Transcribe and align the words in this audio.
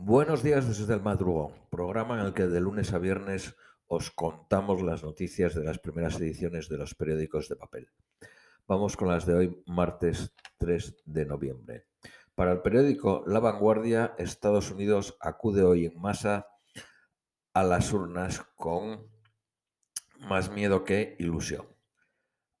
Buenos 0.00 0.44
días 0.44 0.68
desde 0.68 0.94
el 0.94 1.02
madrugón, 1.02 1.52
programa 1.70 2.20
en 2.20 2.26
el 2.26 2.32
que 2.32 2.46
de 2.46 2.60
lunes 2.60 2.92
a 2.92 2.98
viernes 2.98 3.56
os 3.88 4.12
contamos 4.12 4.80
las 4.80 5.02
noticias 5.02 5.56
de 5.56 5.64
las 5.64 5.80
primeras 5.80 6.20
ediciones 6.20 6.68
de 6.68 6.78
los 6.78 6.94
periódicos 6.94 7.48
de 7.48 7.56
papel. 7.56 7.90
Vamos 8.68 8.96
con 8.96 9.08
las 9.08 9.26
de 9.26 9.34
hoy, 9.34 9.62
martes 9.66 10.32
3 10.58 11.02
de 11.04 11.26
noviembre. 11.26 11.86
Para 12.36 12.52
el 12.52 12.62
periódico 12.62 13.24
La 13.26 13.40
Vanguardia, 13.40 14.14
Estados 14.18 14.70
Unidos 14.70 15.16
acude 15.20 15.62
hoy 15.62 15.86
en 15.86 16.00
masa 16.00 16.46
a 17.52 17.64
las 17.64 17.92
urnas 17.92 18.40
con 18.54 19.10
más 20.20 20.48
miedo 20.48 20.84
que 20.84 21.16
ilusión. 21.18 21.66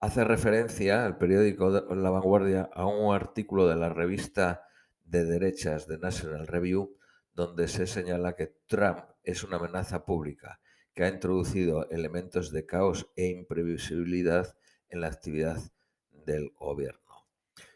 Hace 0.00 0.24
referencia 0.24 1.06
el 1.06 1.16
periódico 1.16 1.70
La 1.70 2.10
Vanguardia 2.10 2.68
a 2.74 2.84
un 2.84 3.14
artículo 3.14 3.68
de 3.68 3.76
la 3.76 3.90
revista 3.90 4.64
de 5.04 5.24
derechas 5.24 5.86
de 5.86 5.98
National 5.98 6.48
Review 6.48 6.98
donde 7.38 7.68
se 7.68 7.86
señala 7.86 8.34
que 8.34 8.52
Trump 8.66 8.98
es 9.22 9.44
una 9.44 9.58
amenaza 9.58 10.04
pública 10.04 10.60
que 10.92 11.04
ha 11.04 11.08
introducido 11.08 11.88
elementos 11.88 12.50
de 12.50 12.66
caos 12.66 13.12
e 13.14 13.28
imprevisibilidad 13.28 14.56
en 14.88 15.02
la 15.02 15.06
actividad 15.06 15.56
del 16.10 16.50
gobierno. 16.56 17.28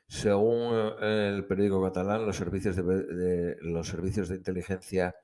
Según 0.08 0.96
eh, 1.00 1.28
el 1.32 1.46
periódico 1.46 1.80
catalán, 1.80 2.26
los 2.26 2.34
servicios 2.34 2.74
de, 2.74 3.56
los 3.60 3.86
servicios 3.86 4.28
de 4.28 4.34
inteligencia 4.34 5.14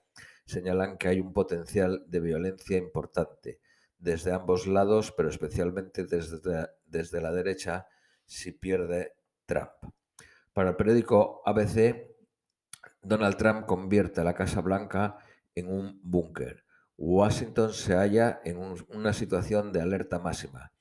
señalan 0.45 0.99
que 0.99 1.09
hay 1.09 1.19
un 1.19 1.33
potencial 1.33 2.05
de 2.07 2.21
violencia 2.21 2.79
importante 2.79 3.59
desde 3.99 4.33
ambos 4.33 4.69
lados, 4.69 5.11
pero 5.17 5.31
especialmente 5.31 6.05
desde, 6.05 6.69
desde 6.87 7.21
la 7.21 7.33
derecha 7.33 7.89
si 8.25 8.53
pierde 8.53 9.15
Trump. 9.47 9.73
Para 10.53 10.71
el 10.71 10.77
periódico 10.77 11.43
ABC, 11.45 12.18
Donald 13.03 13.37
Trump 13.37 13.67
convierte 13.67 14.21
a 14.21 14.25
la 14.25 14.35
Casa 14.35 14.61
Blanca 14.61 15.19
en 15.55 15.73
un 15.73 16.01
búnker. 16.03 16.65
Washington 16.97 17.73
se 17.73 17.95
halla 17.95 18.41
en 18.45 18.59
una 18.89 19.13
situación 19.13 19.73
de 19.73 19.81
alerta 19.81 20.19
máxima 20.19 20.73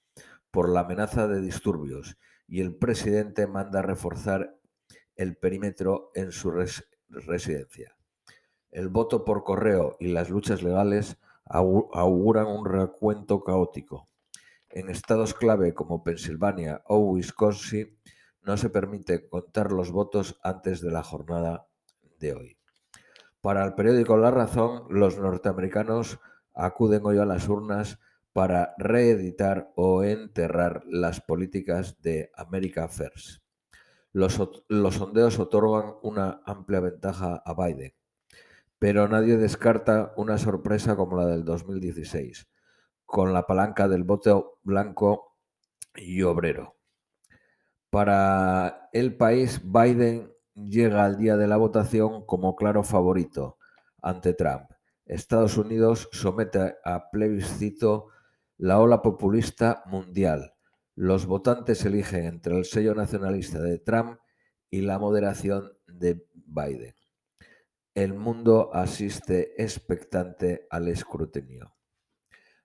por 0.52 0.70
la 0.70 0.80
amenaza 0.82 1.28
de 1.28 1.42
disturbios 1.42 2.18
y 2.48 2.62
el 2.62 2.76
presidente 2.76 3.46
manda 3.46 3.82
reforzar 3.82 4.58
el 5.16 5.38
perímetro 5.38 6.12
en 6.16 6.32
su 6.32 6.52
residencia. 6.52 7.96
El 8.72 8.90
voto 8.90 9.24
por 9.24 9.44
correo 9.44 9.98
y 10.00 10.08
las 10.08 10.30
luchas 10.30 10.64
legales 10.64 11.18
auguran 11.46 12.48
un 12.48 12.66
recuento 12.66 13.44
caótico. 13.44 14.08
En 14.70 14.90
estados 14.90 15.34
clave 15.34 15.74
como 15.74 16.04
Pensilvania 16.04 16.82
o 16.86 16.98
Wisconsin 17.00 17.98
no 18.42 18.58
se 18.58 18.70
permite 18.70 19.28
contar 19.30 19.72
los 19.72 19.92
votos 19.92 20.40
antes 20.44 20.82
de 20.82 20.92
la 20.92 21.04
jornada 21.04 21.68
de 22.20 22.34
hoy. 22.34 22.58
Para 23.42 23.64
el 23.66 23.76
periódico 23.76 24.18
La 24.18 24.32
Razón, 24.32 24.84
los 24.90 25.18
norteamericanos 25.18 26.20
acuden 26.54 27.06
hoy 27.06 27.18
a 27.18 27.26
las 27.26 27.48
urnas 27.48 28.00
para 28.34 28.76
reeditar 28.78 29.72
o 29.76 30.04
enterrar 30.04 30.84
las 30.86 31.22
políticas 31.22 32.02
de 32.02 32.32
America 32.36 32.88
First. 32.88 33.42
Los, 34.12 34.42
los, 34.68 34.96
sondeos 34.96 35.40
otorgan 35.40 35.96
una 36.02 36.42
amplia 36.46 36.80
ventaja 36.80 37.42
a 37.46 37.54
Biden, 37.54 37.94
pero 38.80 39.08
nadie 39.08 39.38
descarta 39.38 40.14
una 40.18 40.38
sorpresa 40.38 40.96
como 40.96 41.18
la 41.18 41.26
del 41.26 41.46
2016, 41.46 42.48
con 43.06 43.34
la 43.34 43.48
palanca 43.48 43.88
del 43.88 44.04
voto 44.04 44.60
blanco 44.64 45.38
y 45.96 46.22
obrero. 46.24 46.76
Para 47.90 48.90
el 48.94 49.16
país, 49.16 49.62
Biden 49.64 50.32
llega 50.58 51.06
al 51.06 51.18
día 51.18 51.38
de 51.38 51.48
la 51.48 51.58
votación 51.58 52.26
como 52.26 52.56
claro 52.56 52.84
favorito 52.84 53.58
ante 54.02 54.34
Trump. 54.34 54.72
Estados 55.06 55.58
Unidos 55.58 56.10
somete 56.12 56.76
a 56.84 57.10
plebiscito 57.12 58.08
la 58.58 58.80
ola 58.80 59.02
populista 59.02 59.84
mundial. 59.86 60.54
Los 60.96 61.28
votantes 61.28 61.86
eligen 61.86 62.26
entre 62.26 62.58
el 62.58 62.66
sello 62.66 62.96
nacionalista 62.96 63.62
de 63.62 63.78
Trump 63.78 64.20
y 64.70 64.82
la 64.82 64.98
moderación 65.00 65.72
de 65.88 66.28
Biden. 66.34 66.96
El 67.94 68.14
mundo 68.14 68.72
asiste 68.74 69.62
expectante 69.62 70.68
al 70.70 70.88
escrutinio. 70.88 71.76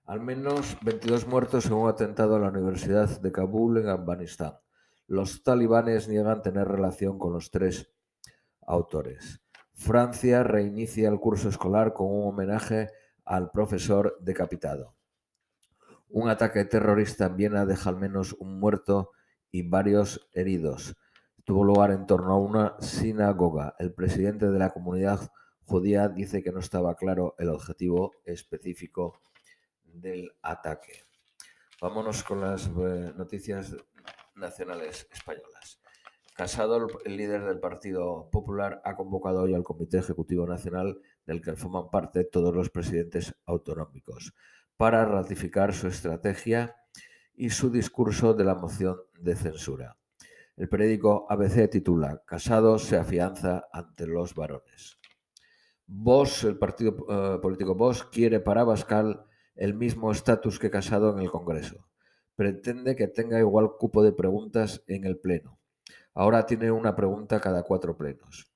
Al 0.05 0.19
menos 0.19 0.77
22 0.81 1.27
muertos 1.27 1.67
en 1.67 1.73
un 1.73 1.89
atentado 1.89 2.35
a 2.35 2.39
la 2.39 2.49
Universidad 2.49 3.21
de 3.21 3.31
Kabul 3.31 3.77
en 3.77 3.87
Afganistán. 3.87 4.53
Los 5.13 5.43
talibanes 5.43 6.07
niegan 6.07 6.41
tener 6.41 6.67
relación 6.67 7.19
con 7.19 7.33
los 7.33 7.51
tres 7.51 7.93
autores. 8.65 9.43
Francia 9.75 10.41
reinicia 10.41 11.07
el 11.07 11.19
curso 11.19 11.49
escolar 11.49 11.93
con 11.93 12.07
un 12.07 12.29
homenaje 12.29 12.89
al 13.23 13.51
profesor 13.51 14.17
decapitado. 14.21 14.95
Un 16.09 16.29
ataque 16.29 16.65
terrorista 16.65 17.27
en 17.27 17.35
Viena 17.35 17.67
deja 17.67 17.91
al 17.91 17.97
menos 17.97 18.33
un 18.39 18.59
muerto 18.59 19.11
y 19.51 19.61
varios 19.61 20.27
heridos. 20.33 20.97
Tuvo 21.43 21.63
lugar 21.63 21.91
en 21.91 22.07
torno 22.07 22.33
a 22.33 22.39
una 22.39 22.75
sinagoga. 22.79 23.75
El 23.77 23.93
presidente 23.93 24.49
de 24.49 24.57
la 24.57 24.71
comunidad 24.71 25.31
judía 25.63 26.09
dice 26.09 26.41
que 26.41 26.51
no 26.51 26.59
estaba 26.59 26.95
claro 26.95 27.35
el 27.37 27.49
objetivo 27.49 28.13
específico 28.25 29.21
del 29.83 30.31
ataque. 30.41 31.03
Vámonos 31.79 32.23
con 32.23 32.41
las 32.41 32.65
eh, 32.65 33.13
noticias 33.15 33.75
nacionales 34.35 35.07
españolas. 35.11 35.79
Casado, 36.35 36.87
el 37.05 37.17
líder 37.17 37.45
del 37.45 37.59
Partido 37.59 38.29
Popular, 38.31 38.81
ha 38.85 38.95
convocado 38.95 39.43
hoy 39.43 39.53
al 39.53 39.63
Comité 39.63 39.99
Ejecutivo 39.99 40.47
Nacional, 40.47 40.99
del 41.27 41.41
que 41.41 41.55
forman 41.55 41.91
parte 41.91 42.23
todos 42.23 42.55
los 42.55 42.71
presidentes 42.71 43.35
autonómicos, 43.45 44.33
para 44.75 45.05
ratificar 45.05 45.73
su 45.73 45.87
estrategia 45.87 46.75
y 47.35 47.51
su 47.51 47.69
discurso 47.69 48.33
de 48.33 48.43
la 48.45 48.55
moción 48.55 48.97
de 49.19 49.35
censura. 49.35 49.97
El 50.55 50.69
periódico 50.69 51.27
ABC 51.29 51.69
titula 51.69 52.23
Casado 52.25 52.79
se 52.79 52.97
afianza 52.97 53.67
ante 53.71 54.07
los 54.07 54.33
varones. 54.33 54.97
Vox, 55.85 56.43
el 56.43 56.57
partido 56.57 56.95
eh, 57.09 57.39
político 57.41 57.75
Vox, 57.75 58.03
quiere 58.03 58.39
para 58.39 58.63
Bascal 58.63 59.25
el 59.55 59.73
mismo 59.75 60.11
estatus 60.11 60.57
que 60.57 60.71
Casado 60.71 61.11
en 61.11 61.19
el 61.19 61.29
Congreso. 61.29 61.85
Pretende 62.35 62.95
que 62.95 63.07
tenga 63.07 63.39
igual 63.39 63.77
cupo 63.77 64.03
de 64.03 64.11
preguntas 64.11 64.83
en 64.87 65.05
el 65.05 65.17
Pleno 65.17 65.59
Ahora 66.15 66.45
tiene 66.45 66.71
una 66.71 66.95
pregunta 66.95 67.39
cada 67.39 67.63
cuatro 67.63 67.97
plenos. 67.97 68.47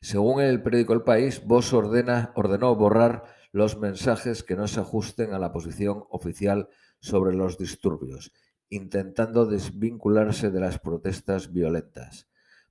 Según 0.00 0.40
el 0.40 0.62
periódico 0.62 0.94
El 0.94 1.02
País, 1.02 1.44
Vox 1.44 1.72
ordena, 1.72 2.32
ordenó 2.36 2.74
borrar 2.74 3.24
los 3.52 3.78
mensajes 3.78 4.42
que 4.42 4.56
no 4.56 4.66
se 4.66 4.80
ajusten 4.80 5.34
a 5.34 5.38
la 5.38 5.52
posición 5.52 6.04
oficial 6.10 6.68
sobre 7.00 7.34
los 7.34 7.58
disturbios, 7.58 8.32
intentando 8.70 9.44
desvincularse 9.44 10.50
de 10.50 10.60
las 10.60 10.78
protestas 10.78 11.52
violentas. 11.52 12.28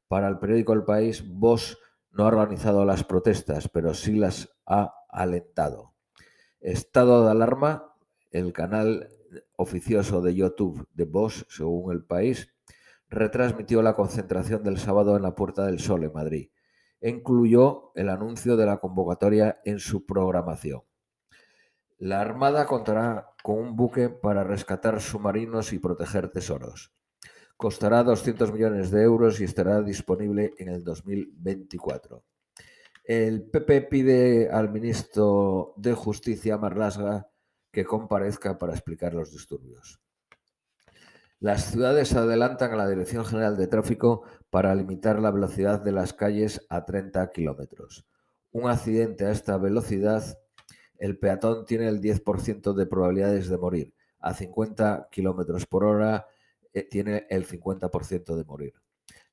Para 0.08 0.28
el 0.28 0.40
periódico 0.40 0.74
El 0.74 0.84
País, 0.84 1.24
Vox 1.28 1.78
no 2.12 2.24
ha 2.24 2.28
organizado 2.28 2.86
las 2.86 3.04
protestas, 3.04 3.68
pero 3.68 3.94
sí 3.94 4.14
las 4.14 4.50
ha 4.66 4.94
alentado. 5.10 5.94
Estado 6.62 7.26
de 7.26 7.32
alarma, 7.32 7.94
el 8.32 8.54
canal 8.54 9.10
oficioso 9.56 10.22
de 10.22 10.36
YouTube 10.36 10.88
de 10.94 11.06
Vox, 11.06 11.46
según 11.50 11.92
El 11.92 12.04
País, 12.04 12.54
retransmitió 13.10 13.82
la 13.82 13.96
concentración 13.96 14.64
del 14.64 14.78
sábado 14.78 15.16
en 15.16 15.24
la 15.24 15.36
Puerta 15.36 15.66
del 15.66 15.80
Sol 15.80 16.04
en 16.04 16.14
Madrid 16.14 16.50
e 17.00 17.10
incluyó 17.10 17.92
el 17.96 18.10
anuncio 18.10 18.58
de 18.58 18.66
la 18.66 18.78
convocatoria 18.78 19.60
en 19.64 19.80
su 19.80 20.06
programación. 20.06 20.82
La 22.00 22.22
Armada 22.22 22.66
contará 22.66 23.30
con 23.44 23.60
un 23.60 23.76
buque 23.76 24.10
para 24.10 24.44
rescatar 24.44 25.02
submarinos 25.02 25.74
y 25.74 25.80
proteger 25.80 26.30
tesoros. 26.30 26.94
Costará 27.56 28.04
200 28.04 28.52
millones 28.52 28.92
de 28.92 29.02
euros 29.02 29.40
y 29.42 29.46
estará 29.46 29.82
disponible 29.82 30.54
en 30.60 30.70
el 30.70 30.84
2024. 30.84 32.24
El 33.04 33.50
PP 33.50 33.82
pide 33.84 34.50
al 34.52 34.72
ministro 34.72 35.74
de 35.78 35.94
Justicia, 35.94 36.58
Marlasga, 36.58 37.30
que 37.78 37.86
comparezca 37.86 38.58
para 38.58 38.74
explicar 38.74 39.14
los 39.14 39.32
disturbios. 39.32 40.02
Las 41.40 41.66
ciudades 41.66 42.12
adelantan 42.16 42.72
a 42.72 42.76
la 42.76 42.90
Dirección 42.90 43.24
General 43.24 43.56
de 43.56 43.68
Tráfico 43.68 44.24
para 44.50 44.74
limitar 44.74 45.20
la 45.20 45.30
velocidad 45.30 45.80
de 45.84 45.92
las 45.92 46.12
calles 46.12 46.66
a 46.70 46.86
30 46.86 47.32
kilómetros. 47.32 48.08
Un 48.50 48.68
accidente 48.68 49.28
a 49.28 49.32
esta 49.32 49.60
velocidad, 49.60 50.24
el 50.98 51.20
peatón 51.20 51.66
tiene 51.68 51.88
el 51.88 52.02
10% 52.02 52.74
de 52.74 52.88
probabilidades 52.88 53.48
de 53.48 53.60
morir. 53.60 53.94
A 54.22 54.34
50 54.34 55.10
kilómetros 55.12 55.68
por 55.68 55.84
hora 55.84 56.26
eh, 56.74 56.82
tiene 56.82 57.28
el 57.30 57.46
50% 57.46 58.36
de 58.36 58.44
morir. 58.44 58.74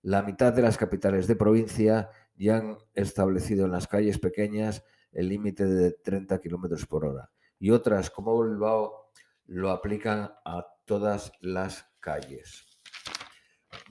La 0.03 0.23
mitad 0.23 0.53
de 0.53 0.61
las 0.61 0.77
capitales 0.77 1.27
de 1.27 1.37
provincia 1.37 2.11
ya 2.35 2.59
han 2.59 2.77
establecido 2.93 3.65
en 3.65 3.73
las 3.73 3.89
calles 3.89 4.19
pequeñas 4.19 4.85
el 5.13 5.31
límite 5.31 5.65
de 5.65 5.93
30 5.93 6.39
kilómetros 6.43 6.85
por 6.85 7.07
hora. 7.07 7.31
Y 7.59 7.71
otras, 7.71 8.11
como 8.11 8.43
Bilbao, 8.43 9.11
lo 9.47 9.71
aplican 9.71 10.33
a 10.45 10.67
todas 10.85 11.33
las 11.41 11.87
calles. 12.01 12.67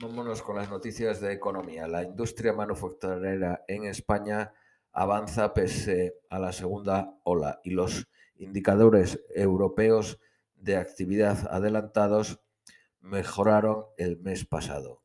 Vámonos 0.00 0.42
con 0.42 0.56
las 0.56 0.70
noticias 0.70 1.20
de 1.20 1.32
economía. 1.32 1.86
La 1.86 2.02
industria 2.02 2.52
manufacturera 2.52 3.64
en 3.68 3.84
España 3.84 4.52
avanza 4.92 5.54
pese 5.54 6.20
a 6.30 6.38
la 6.38 6.52
segunda 6.52 7.18
ola 7.24 7.60
y 7.64 7.70
los 7.70 8.08
indicadores 8.36 9.24
europeos 9.34 10.18
de 10.54 10.76
actividad 10.76 11.46
adelantados 11.50 12.40
mejoraron 13.00 13.84
el 13.98 14.18
mes 14.18 14.44
pasado. 14.44 15.02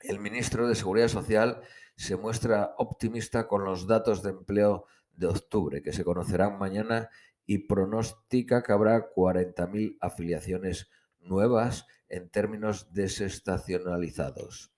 El 0.00 0.20
ministro 0.20 0.68
de 0.68 0.74
Seguridad 0.74 1.08
Social 1.08 1.60
se 1.96 2.16
muestra 2.16 2.74
optimista 2.78 3.48
con 3.48 3.64
los 3.64 3.86
datos 3.86 4.22
de 4.22 4.30
empleo 4.30 4.86
de 5.12 5.26
octubre, 5.26 5.82
que 5.82 5.92
se 5.92 6.04
conocerán 6.04 6.58
mañana, 6.58 7.08
y 7.46 7.66
pronostica 7.66 8.62
que 8.62 8.72
habrá 8.72 9.12
40.000 9.14 9.98
afiliaciones 10.00 10.90
nuevas 11.20 11.86
en 12.08 12.28
términos 12.30 12.92
desestacionalizados. 12.92 14.72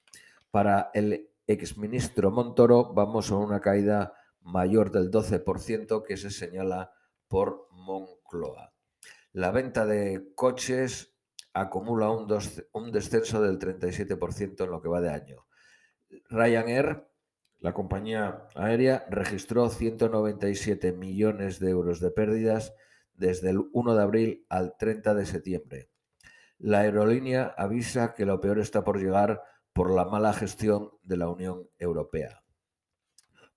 Para 0.50 0.90
el 0.94 1.30
exministro 1.46 2.30
Montoro 2.30 2.92
vamos 2.92 3.30
a 3.30 3.36
una 3.36 3.60
caída 3.60 4.12
mayor 4.40 4.90
del 4.90 5.10
12% 5.10 6.04
que 6.04 6.16
se 6.16 6.30
señala 6.30 6.92
por 7.26 7.68
Moncloa. 7.70 8.72
La 9.32 9.50
venta 9.50 9.84
de 9.86 10.32
coches 10.34 11.14
acumula 11.52 12.10
un, 12.10 12.26
un 12.72 12.92
descenso 12.92 13.42
del 13.42 13.58
37% 13.58 14.64
en 14.64 14.70
lo 14.70 14.80
que 14.80 14.88
va 14.88 15.00
de 15.00 15.10
año. 15.10 15.46
Ryanair, 16.30 17.06
la 17.60 17.72
compañía 17.72 18.48
aérea, 18.54 19.04
registró 19.10 19.68
197 19.68 20.92
millones 20.92 21.58
de 21.58 21.70
euros 21.70 22.00
de 22.00 22.10
pérdidas 22.10 22.74
desde 23.14 23.50
el 23.50 23.68
1 23.72 23.96
de 23.96 24.02
abril 24.02 24.46
al 24.48 24.76
30 24.78 25.14
de 25.14 25.26
septiembre. 25.26 25.90
La 26.58 26.80
aerolínea 26.80 27.54
avisa 27.56 28.14
que 28.14 28.26
lo 28.26 28.40
peor 28.40 28.58
está 28.58 28.84
por 28.84 29.00
llegar 29.00 29.42
por 29.72 29.92
la 29.94 30.04
mala 30.04 30.32
gestión 30.32 30.90
de 31.02 31.16
la 31.16 31.28
Unión 31.28 31.68
Europea. 31.78 32.42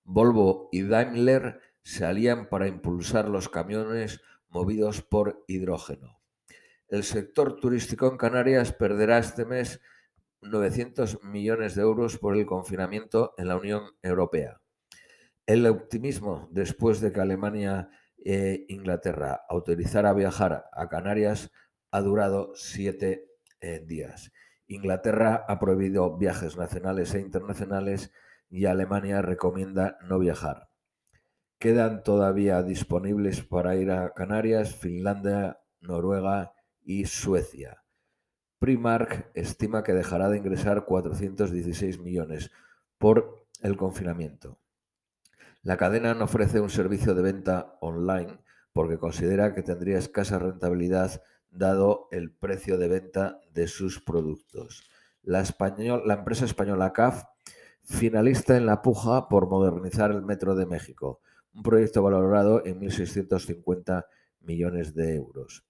Volvo 0.04 0.68
y 0.72 0.82
Daimler 0.82 1.60
se 1.82 2.04
alían 2.04 2.48
para 2.48 2.66
impulsar 2.66 3.28
los 3.28 3.48
camiones 3.48 4.20
movidos 4.48 5.02
por 5.02 5.44
hidrógeno. 5.46 6.20
El 6.88 7.04
sector 7.04 7.56
turístico 7.56 8.08
en 8.08 8.18
Canarias 8.18 8.72
perderá 8.72 9.18
este 9.18 9.44
mes 9.44 9.80
900 10.42 11.22
millones 11.22 11.74
de 11.74 11.82
euros 11.82 12.18
por 12.18 12.36
el 12.36 12.46
confinamiento 12.46 13.34
en 13.38 13.48
la 13.48 13.56
Unión 13.56 13.84
Europea. 14.02 14.60
El 15.46 15.66
optimismo 15.66 16.48
después 16.50 17.00
de 17.00 17.12
que 17.12 17.20
Alemania 17.20 17.90
e 18.24 18.66
Inglaterra 18.68 19.42
autorizara 19.48 20.12
viajar 20.12 20.66
a 20.72 20.88
Canarias 20.88 21.50
ha 21.90 22.00
durado 22.00 22.52
siete 22.54 23.26
eh, 23.60 23.82
días. 23.84 24.32
Inglaterra 24.66 25.44
ha 25.48 25.58
prohibido 25.58 26.16
viajes 26.16 26.56
nacionales 26.56 27.14
e 27.14 27.20
internacionales 27.20 28.12
y 28.48 28.66
Alemania 28.66 29.22
recomienda 29.22 29.98
no 30.08 30.18
viajar. 30.18 30.68
Quedan 31.58 32.02
todavía 32.02 32.62
disponibles 32.62 33.42
para 33.42 33.76
ir 33.76 33.90
a 33.90 34.12
Canarias, 34.14 34.74
Finlandia, 34.74 35.60
Noruega 35.80 36.52
y 36.82 37.04
Suecia. 37.04 37.81
Primark 38.62 39.28
estima 39.34 39.82
que 39.82 39.92
dejará 39.92 40.28
de 40.28 40.38
ingresar 40.38 40.84
416 40.84 41.98
millones 41.98 42.52
por 42.96 43.44
el 43.60 43.76
confinamiento. 43.76 44.60
La 45.62 45.76
cadena 45.76 46.14
no 46.14 46.26
ofrece 46.26 46.60
un 46.60 46.70
servicio 46.70 47.16
de 47.16 47.22
venta 47.22 47.76
online 47.80 48.38
porque 48.72 48.98
considera 48.98 49.52
que 49.52 49.64
tendría 49.64 49.98
escasa 49.98 50.38
rentabilidad 50.38 51.22
dado 51.50 52.06
el 52.12 52.30
precio 52.30 52.78
de 52.78 52.86
venta 52.86 53.40
de 53.52 53.66
sus 53.66 54.00
productos. 54.00 54.88
La, 55.24 55.42
la 56.04 56.14
empresa 56.14 56.44
española 56.44 56.92
CAF 56.92 57.24
finalista 57.82 58.56
en 58.56 58.66
la 58.66 58.80
puja 58.80 59.28
por 59.28 59.48
modernizar 59.48 60.12
el 60.12 60.22
Metro 60.22 60.54
de 60.54 60.66
México, 60.66 61.20
un 61.52 61.64
proyecto 61.64 62.00
valorado 62.00 62.64
en 62.64 62.80
1.650 62.80 64.06
millones 64.38 64.94
de 64.94 65.16
euros. 65.16 65.66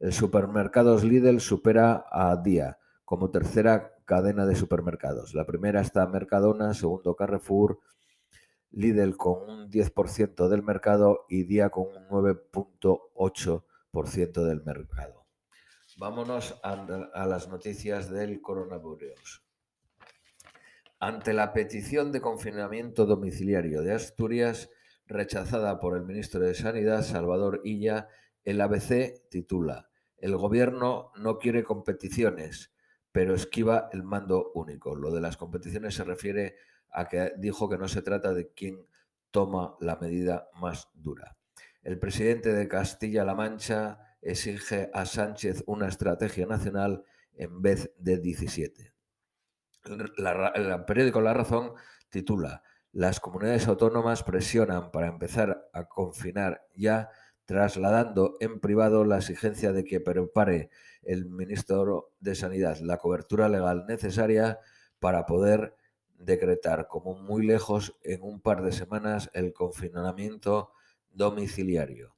El 0.00 0.12
supermercados 0.14 1.04
Lidl 1.04 1.40
supera 1.40 2.06
a 2.10 2.34
Día 2.36 2.78
como 3.04 3.30
tercera 3.30 3.92
cadena 4.06 4.46
de 4.46 4.56
supermercados. 4.56 5.34
La 5.34 5.44
primera 5.44 5.82
está 5.82 6.06
Mercadona, 6.06 6.72
segundo 6.72 7.14
Carrefour, 7.14 7.80
Lidl 8.70 9.18
con 9.18 9.42
un 9.48 9.70
10% 9.70 10.48
del 10.48 10.62
mercado 10.62 11.26
y 11.28 11.42
Día 11.42 11.68
con 11.68 11.88
un 11.88 12.08
9.8% 12.08 14.44
del 14.44 14.64
mercado. 14.64 15.26
Vámonos 15.98 16.58
a, 16.62 17.26
las 17.26 17.48
noticias 17.48 18.08
del 18.08 18.40
coronavirus. 18.40 19.44
Ante 20.98 21.34
la 21.34 21.52
petición 21.52 22.10
de 22.10 22.22
confinamiento 22.22 23.04
domiciliario 23.04 23.82
de 23.82 23.92
Asturias, 23.92 24.70
rechazada 25.06 25.78
por 25.78 25.94
el 25.94 26.04
ministro 26.04 26.40
de 26.40 26.54
Sanidad, 26.54 27.02
Salvador 27.02 27.60
Illa, 27.64 28.08
el 28.44 28.62
ABC 28.62 29.28
titula, 29.28 29.89
El 30.20 30.36
gobierno 30.36 31.12
no 31.16 31.38
quiere 31.38 31.64
competiciones, 31.64 32.72
pero 33.12 33.34
esquiva 33.34 33.88
el 33.92 34.02
mando 34.02 34.52
único. 34.54 34.94
Lo 34.94 35.10
de 35.10 35.20
las 35.20 35.36
competiciones 35.36 35.94
se 35.94 36.04
refiere 36.04 36.56
a 36.90 37.08
que 37.08 37.32
dijo 37.38 37.68
que 37.68 37.78
no 37.78 37.88
se 37.88 38.02
trata 38.02 38.32
de 38.32 38.52
quien 38.52 38.86
toma 39.30 39.76
la 39.80 39.96
medida 39.96 40.48
más 40.54 40.88
dura. 40.94 41.36
El 41.82 41.98
presidente 41.98 42.52
de 42.52 42.68
Castilla-La 42.68 43.34
Mancha 43.34 43.98
exige 44.20 44.90
a 44.92 45.06
Sánchez 45.06 45.64
una 45.66 45.88
estrategia 45.88 46.46
nacional 46.46 47.04
en 47.34 47.62
vez 47.62 47.90
de 47.98 48.18
17. 48.18 48.92
el 49.84 50.84
periódico 50.86 51.20
La 51.22 51.32
Razón 51.32 51.72
titula 52.10 52.62
Las 52.92 53.20
comunidades 53.20 53.66
autónomas 53.66 54.22
presionan 54.22 54.90
para 54.90 55.06
empezar 55.06 55.70
a 55.72 55.84
confinar 55.84 56.66
ya, 56.74 57.08
trasladando 57.50 58.36
en 58.38 58.60
privado 58.60 59.04
la 59.04 59.16
exigencia 59.16 59.72
de 59.72 59.82
que 59.82 59.98
prepare 59.98 60.70
el 61.02 61.26
ministro 61.26 62.12
de 62.20 62.36
Sanidad 62.36 62.78
la 62.78 62.98
cobertura 62.98 63.48
legal 63.48 63.86
necesaria 63.88 64.60
para 65.00 65.26
poder 65.26 65.74
decretar 66.16 66.86
como 66.86 67.14
muy 67.14 67.44
lejos 67.44 67.98
en 68.04 68.22
un 68.22 68.40
par 68.40 68.62
de 68.62 68.70
semanas 68.70 69.32
el 69.34 69.52
confinamiento 69.52 70.70
domiciliario. 71.10 72.14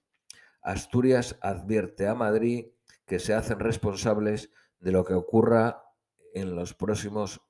Asturias 0.61 1.39
advierte 1.41 2.07
a 2.07 2.15
Madrid 2.15 2.67
que 3.07 3.19
se 3.19 3.33
hacen 3.33 3.59
responsables 3.59 4.51
de 4.81 4.93
lo 4.93 5.03
que 5.03 5.15
ocurra 5.15 5.83
en 6.35 6.55
los 6.55 6.75
próximos 6.75 7.41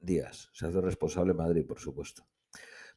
días. 0.00 0.50
Se 0.54 0.66
hace 0.66 0.80
responsable 0.80 1.34
Madrid, 1.34 1.64
por 1.64 1.78
supuesto. 1.78 2.26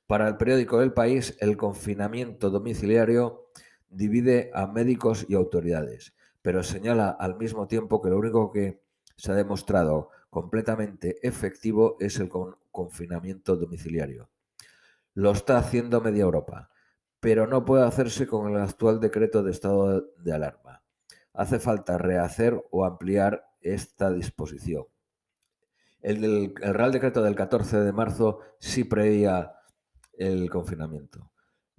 Para 0.08 0.28
el 0.28 0.38
periódico 0.38 0.82
El 0.82 0.94
País, 0.94 1.38
el 1.42 1.58
confinamiento 1.58 2.50
domiciliario 2.50 3.52
divide 3.92 4.50
a 4.54 4.68
médicos 4.68 5.26
y 5.30 5.36
autoridades, 5.36 6.14
pero 6.42 6.64
señala 6.64 7.10
al 7.10 7.38
mismo 7.38 7.68
tiempo 7.68 8.02
que 8.02 8.10
lo 8.10 8.18
único 8.18 8.52
que 8.52 8.82
se 9.16 9.32
ha 9.32 9.36
demostrado 9.36 10.10
completamente 10.30 11.26
efectivo 11.28 11.98
es 12.00 12.20
el 12.20 12.30
confinamiento 12.72 13.56
domiciliario. 13.56 14.30
Lo 15.14 15.32
está 15.32 15.58
haciendo 15.58 16.02
media 16.02 16.24
Europa 16.24 16.72
pero 17.22 17.46
no 17.48 17.64
puede 17.64 17.86
hacerse 17.86 18.28
con 18.28 18.52
el 18.52 18.60
actual 18.60 19.00
decreto 19.00 19.44
de 19.44 19.52
estado 19.52 20.02
de 20.18 20.34
alarma. 20.34 20.84
Hace 21.34 21.60
falta 21.60 21.98
rehacer 21.98 22.62
o 22.72 22.84
ampliar 22.84 23.46
esta 23.62 24.12
disposición. 24.12 24.86
El, 26.02 26.54
Real 26.56 26.92
Decreto 26.92 27.22
del 27.22 27.36
14 27.36 27.80
de 27.82 27.94
marzo 27.94 28.40
sí 28.60 28.84
preveía 28.84 29.54
el 30.14 30.50
confinamiento. 30.50 31.31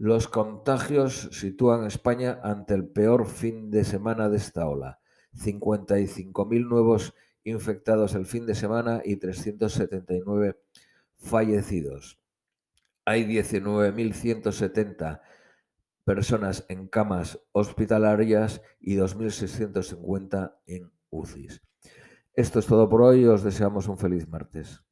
Los 0.02 0.26
contagios 0.26 1.28
sitúan 1.30 1.84
a 1.84 1.86
España 1.86 2.40
ante 2.42 2.74
el 2.74 2.88
peor 2.88 3.24
fin 3.24 3.70
de 3.70 3.84
semana 3.84 4.28
de 4.28 4.36
esta 4.36 4.66
ola. 4.66 4.98
55.000 5.32 6.68
nuevos 6.68 7.14
infectados 7.44 8.16
el 8.16 8.26
fin 8.26 8.44
de 8.44 8.56
semana 8.56 9.00
y 9.04 9.14
379 9.14 10.58
fallecidos. 11.18 12.18
Hay 13.04 13.26
19.170 13.26 15.20
personas 16.02 16.66
en 16.68 16.88
camas 16.88 17.38
hospitalarias 17.52 18.60
y 18.80 18.96
2.650 18.96 20.56
en 20.66 20.90
UCIs. 21.10 21.62
Esto 22.34 22.58
es 22.58 22.66
todo 22.66 22.88
por 22.88 23.02
hoy. 23.02 23.24
Os 23.26 23.44
deseamos 23.44 23.86
un 23.86 23.98
feliz 23.98 24.26
martes. 24.26 24.82